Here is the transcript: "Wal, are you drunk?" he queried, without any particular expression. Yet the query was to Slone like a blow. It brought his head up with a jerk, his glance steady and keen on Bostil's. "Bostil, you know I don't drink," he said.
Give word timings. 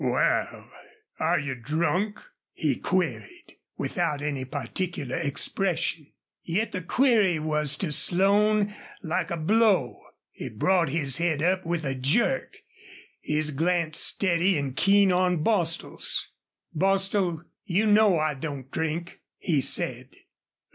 "Wal, 0.03 0.67
are 1.19 1.37
you 1.39 1.53
drunk?" 1.53 2.19
he 2.53 2.75
queried, 2.77 3.57
without 3.77 4.23
any 4.23 4.45
particular 4.45 5.15
expression. 5.17 6.11
Yet 6.41 6.71
the 6.71 6.81
query 6.81 7.37
was 7.37 7.75
to 7.75 7.91
Slone 7.91 8.75
like 9.03 9.29
a 9.29 9.37
blow. 9.37 10.01
It 10.33 10.57
brought 10.57 10.89
his 10.89 11.17
head 11.17 11.43
up 11.43 11.67
with 11.67 11.85
a 11.85 11.93
jerk, 11.93 12.63
his 13.21 13.51
glance 13.51 13.99
steady 13.99 14.57
and 14.57 14.75
keen 14.75 15.11
on 15.11 15.43
Bostil's. 15.43 16.29
"Bostil, 16.73 17.43
you 17.65 17.85
know 17.85 18.17
I 18.17 18.33
don't 18.33 18.71
drink," 18.71 19.21
he 19.37 19.61
said. 19.61 20.09